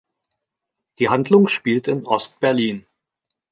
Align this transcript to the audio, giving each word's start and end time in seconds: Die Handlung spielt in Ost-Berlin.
Die 0.97 1.09
Handlung 1.09 1.47
spielt 1.47 1.87
in 1.87 2.07
Ost-Berlin. 2.07 2.87